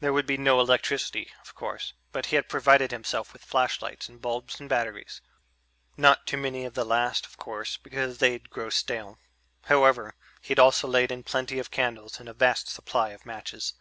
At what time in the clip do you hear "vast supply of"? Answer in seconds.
12.34-13.24